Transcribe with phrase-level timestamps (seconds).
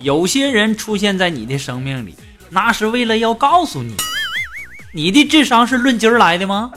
[0.00, 2.14] 有些人出现在你的生命里，
[2.50, 3.96] 那是为了要告诉你，
[4.92, 6.70] 你的智商是论斤来的吗？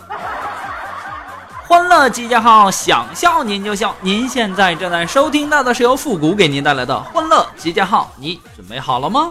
[1.68, 3.94] 欢乐集结号，想笑您就笑。
[4.00, 9.30] 您现在正在收听到的是由复古给您带来的欢乐集结号，你准备好了吗？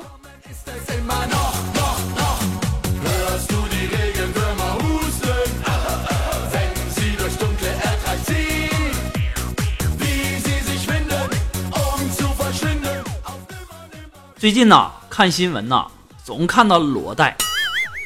[14.47, 15.89] 最近呐，看新闻呐，
[16.23, 17.37] 总看到裸贷。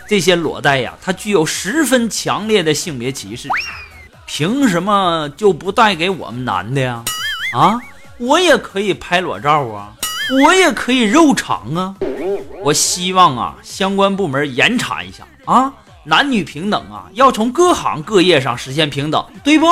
[0.08, 3.46] 这些裸贷呀，它具有十分强烈的性别歧视。
[4.26, 7.04] 凭什么就不贷给我们男的呀？
[7.52, 7.78] 啊，
[8.16, 9.92] 我也可以拍裸照啊，
[10.42, 11.94] 我也可以肉偿啊。
[12.62, 15.70] 我希望啊，相关部门严查一下啊，
[16.04, 19.66] 男女平等啊，要从各行各业上实现平等，对不？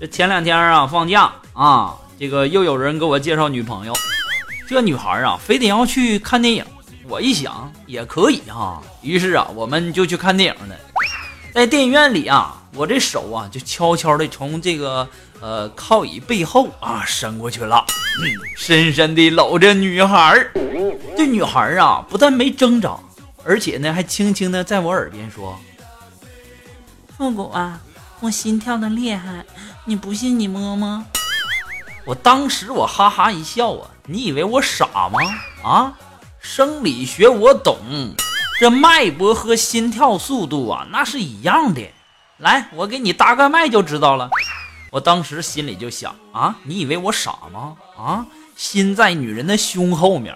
[0.00, 3.92] 这前两天啊，放假啊，这个又有人给我介绍女朋友。
[4.66, 6.64] 这女孩啊，非得要去看电影。
[7.06, 10.74] 我一想也可以哈，于是啊，我们就去看电影了。
[11.52, 15.06] 在电影院里啊，我这手啊，就悄悄的从这个
[15.38, 17.84] 呃靠椅背后啊伸过去了，
[18.56, 20.48] 深深的搂着女孩。
[21.14, 22.96] 这女孩啊，不但没挣扎，
[23.44, 25.58] 而且呢，还轻轻的在我耳边说
[27.18, 27.78] ：“复古啊，
[28.20, 29.44] 我心跳的厉害。”
[29.90, 31.04] 你不信你摸摸，
[32.04, 33.90] 我当时我哈哈一笑啊！
[34.06, 35.18] 你以为我傻吗？
[35.64, 35.92] 啊，
[36.38, 37.76] 生理学我懂，
[38.60, 41.90] 这脉搏和心跳速度啊，那是一样的。
[42.36, 44.30] 来，我给你搭个脉就知道了。
[44.92, 47.74] 我当时心里就想啊，你以为我傻吗？
[47.98, 48.24] 啊，
[48.54, 50.32] 心在女人的胸后面，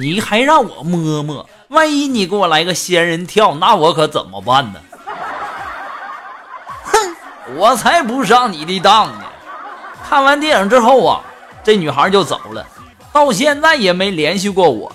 [0.00, 4.80] 你还让我摸摸，万一你给我来个仙人跳，那我可怎么办呢？
[7.56, 9.24] 我才不上你的当呢！
[10.08, 11.20] 看完电影之后啊，
[11.64, 12.66] 这女孩就走了，
[13.12, 14.90] 到现在也没联系过我。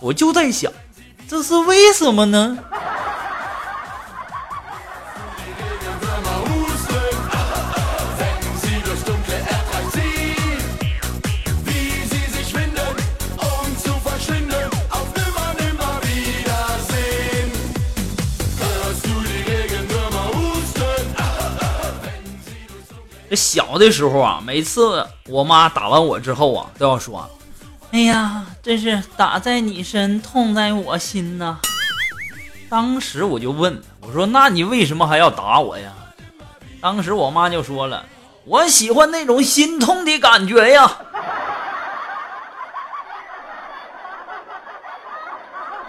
[0.00, 0.70] 我就在想，
[1.28, 2.58] 这是为什么呢？
[23.54, 27.30] 小的时候啊，每次我妈打完我之后啊，都要说
[27.92, 31.60] ：“哎呀，真是打在你身，痛在我心呐。”
[32.68, 35.92] 当时我就问我说：“那你为什么还要打我呀？”
[36.82, 38.04] 当时我妈就说了
[38.44, 40.90] ：“我喜欢那种心痛的感觉呀。”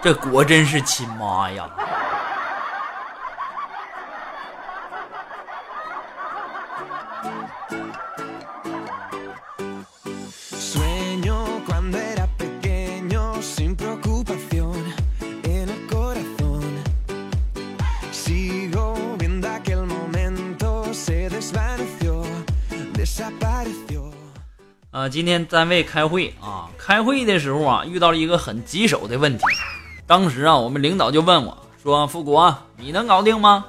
[0.00, 1.68] 这果真是亲妈呀！
[24.96, 29.44] 啊，今天单位开会啊，开会的时候啊，遇到了一个很棘手的问题。
[30.06, 33.66] 当时啊，我们领导就问我说：“富国，你能搞定吗？”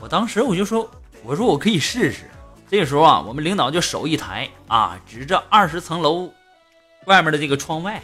[0.00, 0.86] 我当时我就说
[1.24, 2.30] ：“我说我可以试试。”
[2.70, 6.30] 这时候啊，我们领导就手一抬啊，指着二十层楼
[7.06, 8.02] 外面的这个窗外。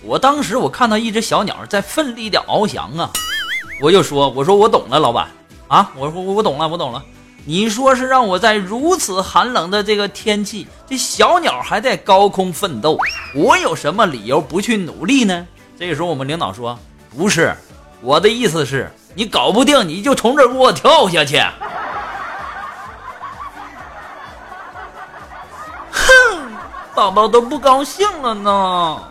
[0.00, 3.10] 我当时我看到一只小鸟在奋力的翱翔啊，
[3.82, 5.28] 我就说：“我说我懂了，老板
[5.66, 7.04] 啊，我说我我懂了，我懂了。”
[7.46, 12.96] 你说是让我在如此寒冷的这个天气，这小鸟还在高空奋斗，
[13.34, 15.46] 我有什么理由不去努力呢？
[15.78, 16.78] 这个时候，我们领导说
[17.14, 17.54] ：“不是，
[18.00, 21.38] 我的意思是，你搞不定，你就从这给我跳下去。”
[25.92, 26.52] 哼，
[26.94, 29.02] 宝宝都不高兴了呢。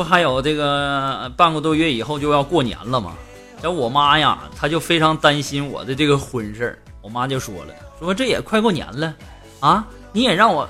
[0.00, 3.12] 不还有这个半个多月以后就要过年了吗？
[3.60, 6.78] 这我妈呀，她就非常担心我的这个婚事儿。
[7.02, 9.14] 我妈就说了，说这也快过年了，
[9.60, 10.66] 啊，你也让我，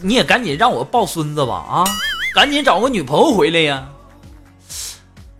[0.00, 1.84] 你也赶紧让我抱孙子吧，啊，
[2.36, 3.84] 赶紧找个女朋友回来呀。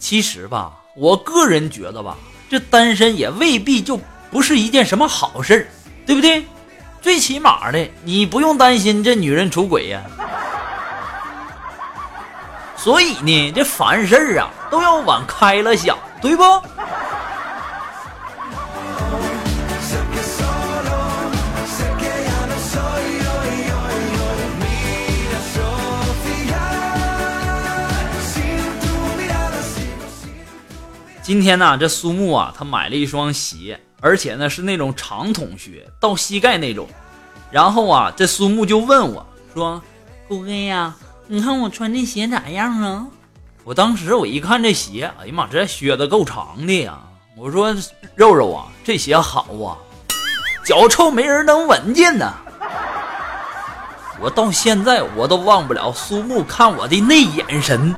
[0.00, 2.17] 其实吧，我个人觉得吧，
[2.50, 3.97] 这单身也未必就
[4.32, 5.67] 不是一件什么好事儿，
[6.05, 6.44] 对不对？
[7.00, 10.02] 最起码的，你不用担心这女人出轨呀。
[12.87, 16.44] 所以呢，这凡事啊都要往开了想，对不？
[31.21, 36.87] 今天呢，这苏木啊，他买了一双鞋，而且呢是那种长筒靴，到膝盖那种。
[37.50, 39.83] 然后啊，这苏木就问我说
[40.29, 40.94] ：“虎哥呀，
[41.28, 43.06] 你看我穿这鞋咋样啊？”
[43.64, 46.99] 我当时我一看这鞋，哎呀妈，这靴子够长的呀！
[47.37, 47.75] 我说
[48.14, 49.75] ：“肉肉啊，这鞋好啊，
[50.64, 52.32] 脚臭没人能闻见呢。”
[54.19, 57.94] 我到现在我都忘不了苏木看我的那眼神。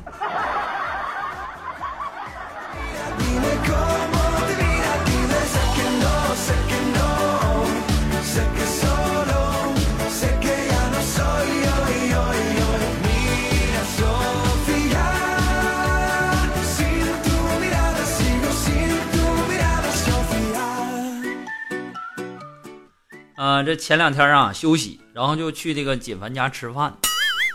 [23.63, 26.93] 这前两天啊休息，然后就去这个锦凡家吃饭。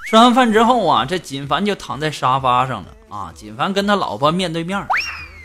[0.06, 3.32] 吃完饭之后啊，这锦凡就躺在沙发上了啊。
[3.34, 4.86] 锦凡跟他老婆面对面，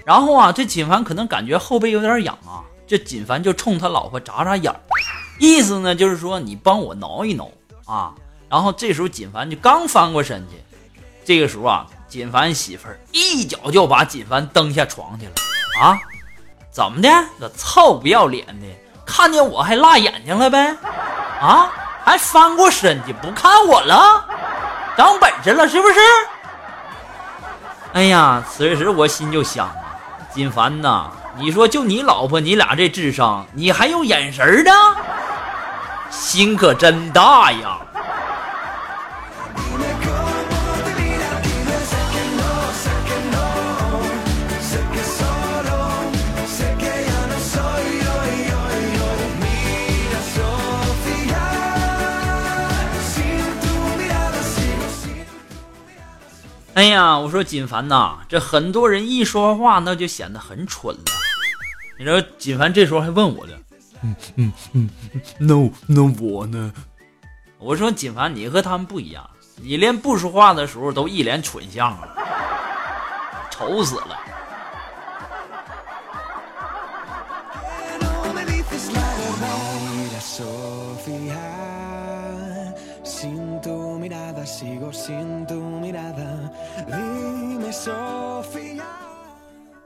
[0.05, 4.73] 然后啊，这锦凡可能感觉后背有点痒啊，这锦凡就冲他老婆眨眨眼，
[5.39, 7.49] 意思呢就是说你帮我挠一挠
[7.85, 8.13] 啊。
[8.49, 10.57] 然后这时候锦凡就刚翻过身去，
[11.23, 15.31] 这个时候啊，锦凡媳妇儿一脚就把锦凡蹬下床去了
[15.81, 15.97] 啊！
[16.71, 17.09] 怎么的？
[17.39, 18.67] 个臭不要脸的！
[19.11, 20.75] 看见我还辣眼睛了呗？
[21.41, 21.67] 啊，
[22.05, 24.23] 还翻过身去不看我了？
[24.95, 25.99] 长本事了是不是？
[27.93, 29.73] 哎呀，此时我心就想啊，
[30.31, 34.71] 金凡呐，你说就你老婆，你俩这智商，你还有眼神呢？
[36.11, 37.77] 心可真大呀！
[56.79, 61.01] 哎呀，我说锦凡呐，这很多人一说话那就显得很蠢了。
[61.99, 63.53] 你说锦凡这时候还问我呢，
[64.01, 64.89] 嗯嗯嗯，
[65.37, 65.55] 那
[65.87, 66.71] 那我呢？
[67.57, 72.07] 我说锦凡，你和他们不一样，你连不说话的时候都一脸蠢相啊，
[73.51, 74.17] 丑死了。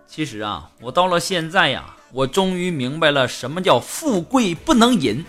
[0.07, 5.23] 其实啊，我到了现在呀，我终于明白了什么叫富贵不能淫，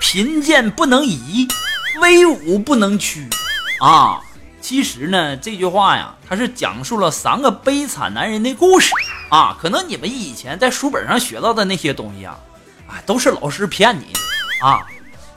[0.00, 1.46] 贫贱不能移，
[2.00, 3.28] 威武不能屈
[3.80, 4.20] 啊。
[4.60, 8.92] 其实呢，这句话呀，它是讲述了三个悲惨男人的故事
[9.28, 9.56] 啊。
[9.60, 12.36] 可能你们以前在书本上学到的那些东西啊，
[12.88, 14.80] 啊，都是老师骗你的啊。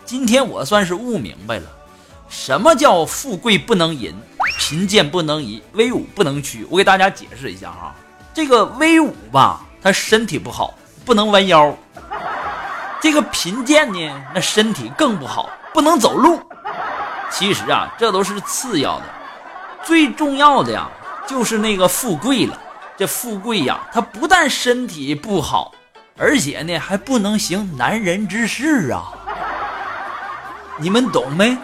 [0.06, 1.68] 今天我算是悟明白了，
[2.36, 4.12] 什么叫富贵不能淫，
[4.58, 6.66] 贫贱不能移，威武不能屈。
[6.68, 7.94] 我给大家解释一下哈。
[8.34, 10.74] 这个威武吧，他身体不好，
[11.06, 11.72] 不能弯腰；
[13.00, 16.42] 这个贫贱呢，那身体更不好，不能走路。
[17.30, 19.06] 其实啊，这都是次要的，
[19.84, 20.90] 最重要的呀，
[21.28, 22.60] 就是那个富贵了。
[22.98, 25.72] 这富贵呀，他不但身体不好，
[26.18, 29.13] 而且呢，还不能行男人之事啊。
[30.80, 31.56] 你们懂没？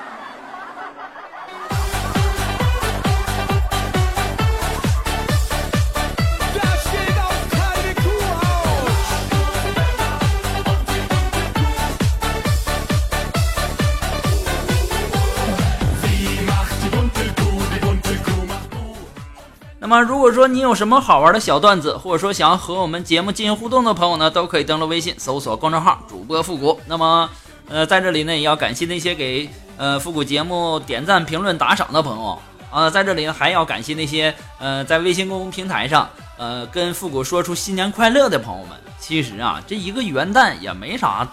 [19.82, 26.78] 那么，如果说你有什么好玩的小段子，或者说想要和我们节目进行互动的朋友呢，都可以登录微信搜索公众号“主播复古”。
[26.86, 27.30] 那么，
[27.70, 32.38] 呃，在这里呢，也要感谢那些给呃复古节目点赞、评论、打赏的朋友
[32.70, 32.90] 啊。
[32.90, 38.78] 在这里呢，还要感谢那些呃在微信公众平台上呃跟复古说出新年快乐的朋友们。
[39.00, 41.26] 其实啊，这一个元旦也没啥。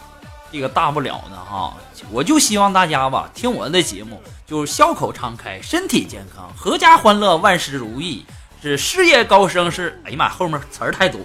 [0.56, 1.76] 这个大不了的哈，
[2.10, 8.24] 我就希望大家吧，听我的节目，就是笑口常开，身体健康，阖家欢乐，万事如意，
[8.62, 11.20] 是事业高升，是哎呀妈，后面词儿太多。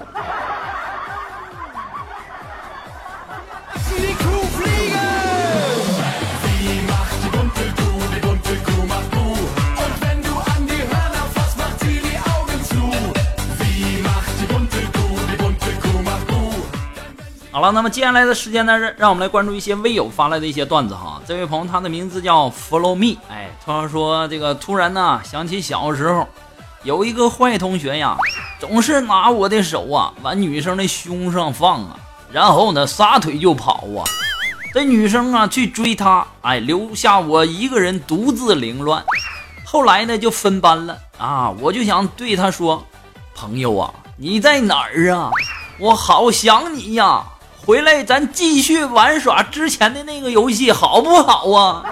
[17.54, 21.22] 好了，那么接下来的时间呢，让让我们来关注一些微友发来的一些段子哈。
[21.28, 26.26] 这位朋友他的名字叫 Follow Me，哎，他说这个突然呢想起小时候
[26.84, 28.16] 有一个坏同学呀，
[28.58, 31.98] 总是拿我的手啊往女生的胸上放啊，
[32.32, 34.00] 然后呢撒腿就跑啊，
[34.74, 39.04] 这女生啊去追他，哎，留下我一个人独自凌乱。
[39.66, 42.82] 后来呢就分班了啊，我就想对他说，
[43.36, 45.30] 朋友啊，你在哪儿啊？
[45.78, 47.22] 我好想你呀。
[47.66, 51.86] 回来，咱继续玩耍之前的那个游戏，好不好啊？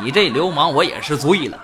[0.00, 1.58] 你这流氓，我也是醉了。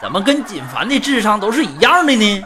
[0.00, 2.44] 怎么跟锦凡的智商都是一样的呢？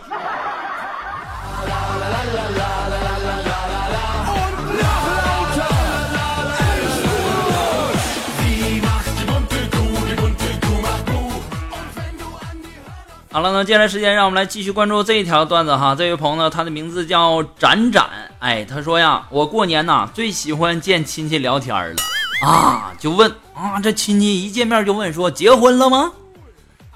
[13.31, 15.95] 好了，那接下来时间让我们来继续关注这一条段子哈。
[15.95, 18.09] 这位朋友呢，他的名字叫展展，
[18.39, 21.97] 哎，他说呀，我过年呐最喜欢见亲戚聊天了
[22.43, 26.11] 啊，就问啊，这亲戚一见面就问说结婚了吗？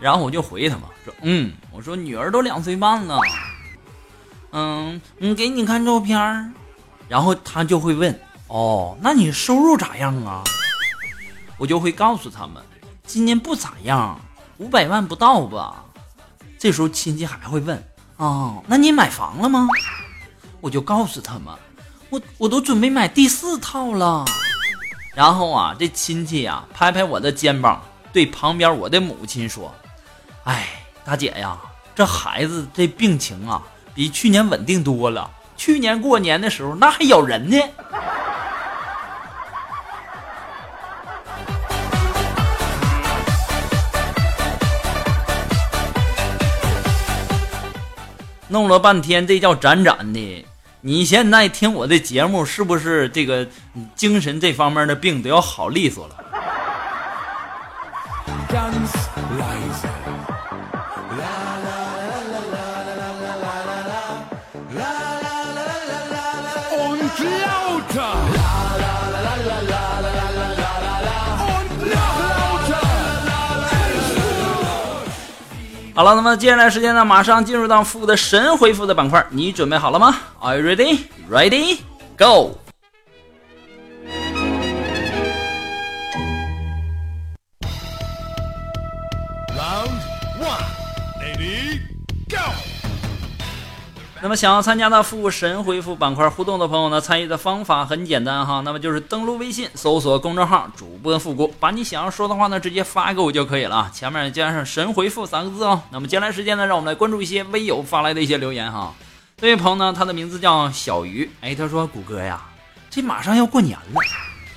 [0.01, 3.21] 然后我就回他嘛，说嗯，我说女儿都两岁半了，
[4.53, 6.55] 嗯，嗯，给你看照片
[7.09, 10.43] 然后他就会问哦，那你收入咋样啊？
[11.59, 12.55] 我就会告诉他们，
[13.05, 14.19] 今年不咋样，
[14.57, 15.85] 五百万不到吧。
[16.63, 17.77] 这时候亲戚还会问
[18.19, 19.67] 啊，那你买房了吗？
[20.61, 21.53] 我就告诉他们，
[22.09, 24.25] 我我都准备买第四套了。
[25.13, 29.75] 然后啊，这亲戚呀拍拍我的肩膀，对旁边我的母亲说
[30.47, 30.69] ：“哎，
[31.05, 31.59] 大姐呀，
[31.97, 33.61] 这孩子这病情啊
[33.93, 35.29] 比去年稳定多了。
[35.57, 37.57] 去年过年的时候那还咬人呢。”
[48.53, 50.47] 弄了半天，这叫展展的。
[50.83, 53.49] 你现在听我的节目，是不是这个
[53.97, 56.17] 精神这方面的病都要好利索了？
[76.03, 80.99] 好了，那么接下来时间呢，马上进入到复的神回复的板块，你准备好了吗？Are you ready?
[81.31, 81.79] Ready?
[82.19, 82.59] Go!
[89.55, 89.93] Round
[90.41, 90.67] one,
[91.21, 91.79] ready?
[92.29, 92.72] Go!
[94.23, 105.83] 那么想要参加到复神回复板块互动的朋友呢，参与的方法很简单哈，那么就是登录微信，搜索公众号主播复古，把你想要说的话呢直接发给我就可以了，前面加上神回复三个字哦。
[105.91, 108.95] 那么接下来时间呢，让我们来关注一些微友发来的一些留言哈。
[109.39, 112.41] 这位朋友呢，他的名字叫小鱼，哎，他说谷歌呀，
[112.89, 114.01] 这马上要过年了，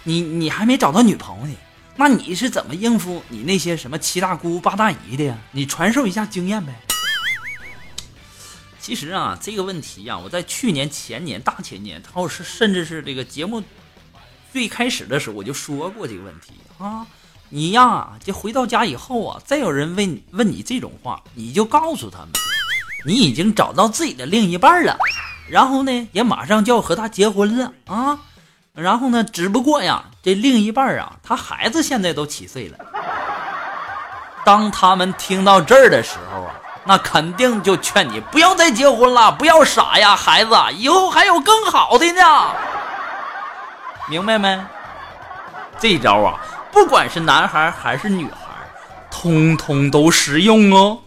[0.03, 1.55] 你你还没找到女朋友呢，
[1.95, 5.35] 那你是怎么应付你那些什么七大姑八大姨的呀？
[5.53, 6.71] 你传授一下经验呗。
[8.85, 13.63] 其实啊，这个问题呀，我在去年、前年、大前年，然后是甚至是这个节目
[14.53, 17.07] 最开始的时候，我就说过这个问题啊。
[17.49, 22.29] 你呀，就回到家以后啊，再有人问问你这种话，你就告诉他们，
[23.07, 24.95] 你已经找到自己的另一半了，
[25.49, 28.19] 然后呢，也马上就要和他结婚了啊。
[28.75, 32.77] 然后呢，只不过呀，这另一半啊，他孩子现在都七岁了。
[34.45, 36.34] 当他们听到这儿的时候。
[36.87, 42.21] 那肯定就劝你不要再结婚了，不要傻呀，孩子，以后还有更好的呢，
[44.07, 44.63] 明白没？
[45.79, 46.39] 这招啊，
[46.71, 48.37] 不管是男孩还是女孩，
[49.09, 50.99] 通通都实用哦。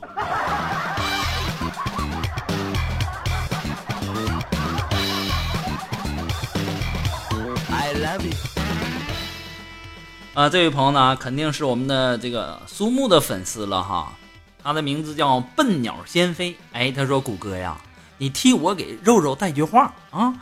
[7.70, 8.34] I love you。
[10.34, 14.12] 啊，这位朋友呢，肯定是我们的这个苏木的粉丝了哈。
[14.62, 16.56] 他的名字叫笨鸟先飞。
[16.72, 17.76] 哎，他说：“谷歌呀，
[18.18, 20.34] 你替我给肉肉带句话啊，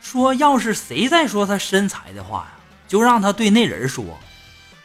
[0.00, 2.52] 说要是谁再说他身材的话呀，
[2.88, 4.04] 就让他对那人说，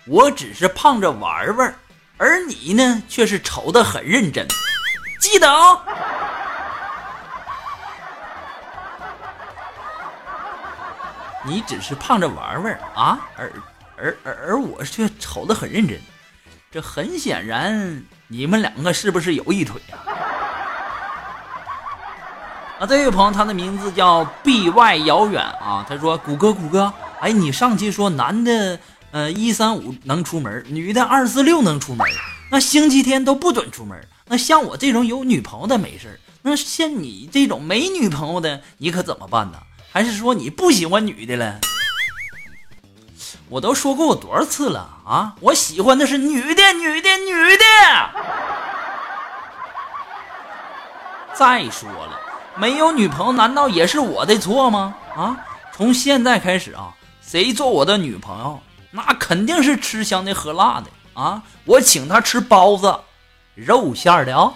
[0.05, 1.75] 我只是胖着玩玩，
[2.17, 4.47] 而你呢却是丑的很认真，
[5.19, 5.81] 记得哦。
[11.45, 13.51] 你只是胖着玩玩啊，而
[13.97, 15.99] 而而而我却丑的很认真。”
[16.73, 19.97] 这很显然，你们两个是不是有一腿呀？
[22.79, 25.85] 啊，这位朋友，他的名字叫 B Y 遥远啊。
[25.87, 28.79] 他说：“谷歌，谷歌，哎，你上期说男的，
[29.11, 32.07] 呃，一三五能出门，女的二四六能出门，
[32.49, 34.07] 那星期天都不准出门。
[34.25, 39.59] 那像我这种有女朋友的没事那像你这种没女朋友的，你可怎么办呢？
[39.91, 41.59] 还是说你不喜欢女的了？
[43.53, 45.35] 我都说过我多少次了啊！
[45.39, 47.63] 我喜欢的是女的，女的，女的。
[51.37, 52.19] 再说了。”
[52.57, 54.95] 没有女朋友，难道也是我的错吗？
[55.15, 55.37] 啊，
[55.71, 56.91] 从现在开始啊，
[57.21, 61.43] 谁做我的女朋友，那肯定是吃香的喝辣的啊！
[61.65, 62.99] 我请他吃包子，
[63.53, 64.51] 肉馅的啊。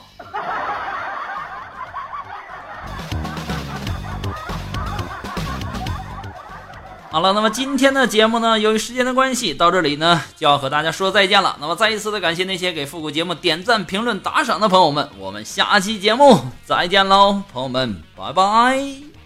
[7.18, 11.58] 好了，那么今天的节目呢，由于时间的关系，到这里呢就要和大家说再见了。
[11.60, 19.17] 那么再一次的感谢那些给复古节目点赞、评论、打赏的朋友们，我们下期节目再见喽，朋友们，拜拜。